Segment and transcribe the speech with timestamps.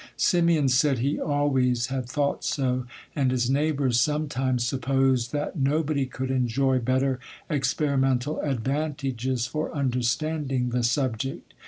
[0.17, 6.31] Simeon said he always had thought so; and his neighbours sometimes supposed that nobody could
[6.31, 7.19] enjoy better
[7.51, 11.53] experimental advantages for understanding the subject.